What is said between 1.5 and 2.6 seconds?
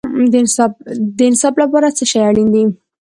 لپاره څه شی اړین